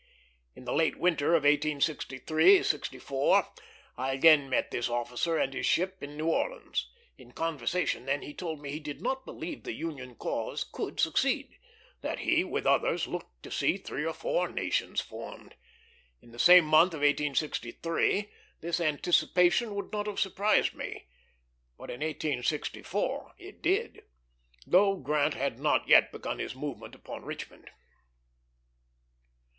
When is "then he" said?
8.07-8.33